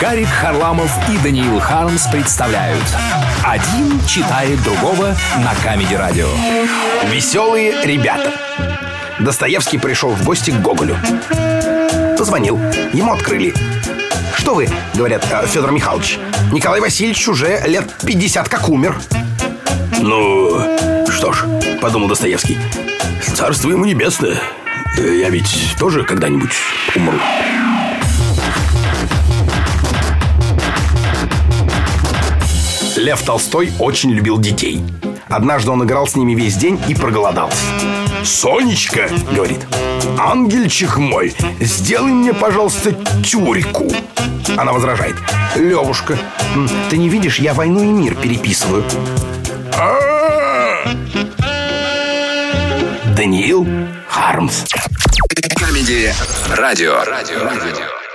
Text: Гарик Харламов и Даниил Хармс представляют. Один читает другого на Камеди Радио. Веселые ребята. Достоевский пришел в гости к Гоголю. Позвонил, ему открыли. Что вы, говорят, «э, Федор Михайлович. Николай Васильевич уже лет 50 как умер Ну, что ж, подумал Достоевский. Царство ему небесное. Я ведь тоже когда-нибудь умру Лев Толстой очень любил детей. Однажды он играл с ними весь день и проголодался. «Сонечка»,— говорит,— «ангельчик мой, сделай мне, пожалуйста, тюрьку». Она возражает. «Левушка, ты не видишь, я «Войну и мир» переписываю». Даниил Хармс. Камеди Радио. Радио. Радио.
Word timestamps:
Гарик 0.00 0.28
Харламов 0.28 0.90
и 1.08 1.16
Даниил 1.18 1.58
Хармс 1.58 2.06
представляют. 2.08 2.84
Один 3.42 4.04
читает 4.06 4.62
другого 4.62 5.16
на 5.38 5.54
Камеди 5.62 5.94
Радио. 5.94 6.28
Веселые 7.06 7.82
ребята. 7.84 8.32
Достоевский 9.18 9.78
пришел 9.78 10.10
в 10.10 10.22
гости 10.24 10.50
к 10.50 10.60
Гоголю. 10.60 10.98
Позвонил, 12.18 12.58
ему 12.92 13.14
открыли. 13.14 13.54
Что 14.36 14.54
вы, 14.54 14.68
говорят, 14.94 15.26
«э, 15.30 15.46
Федор 15.46 15.72
Михайлович. 15.72 16.18
Николай 16.52 16.80
Васильевич 16.80 17.26
уже 17.28 17.62
лет 17.66 17.90
50 18.04 18.48
как 18.48 18.68
умер 18.68 19.00
Ну, 19.98 20.60
что 21.08 21.32
ж, 21.32 21.44
подумал 21.80 22.08
Достоевский. 22.08 22.58
Царство 23.34 23.70
ему 23.70 23.86
небесное. 23.86 24.36
Я 24.98 25.30
ведь 25.30 25.74
тоже 25.78 26.04
когда-нибудь 26.04 26.52
умру 26.94 27.18
Лев 32.96 33.22
Толстой 33.22 33.72
очень 33.78 34.10
любил 34.10 34.38
детей. 34.38 34.82
Однажды 35.28 35.70
он 35.70 35.84
играл 35.84 36.06
с 36.06 36.16
ними 36.16 36.34
весь 36.34 36.56
день 36.56 36.80
и 36.88 36.94
проголодался. 36.94 37.58
«Сонечка»,— 38.24 39.08
говорит,— 39.32 39.66
«ангельчик 40.18 40.96
мой, 40.96 41.34
сделай 41.60 42.12
мне, 42.12 42.32
пожалуйста, 42.32 42.92
тюрьку». 43.24 43.90
Она 44.56 44.72
возражает. 44.72 45.16
«Левушка, 45.56 46.18
ты 46.88 46.96
не 46.96 47.08
видишь, 47.08 47.38
я 47.38 47.54
«Войну 47.54 47.82
и 47.82 47.86
мир» 47.86 48.14
переписываю». 48.14 48.84
Даниил 53.16 53.66
Хармс. 54.08 54.64
Камеди 55.58 56.12
Радио. 56.50 57.02
Радио. 57.04 57.44
Радио. 57.44 58.05